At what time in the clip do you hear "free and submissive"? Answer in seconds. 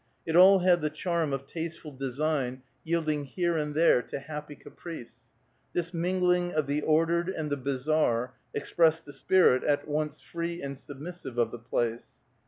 10.19-11.37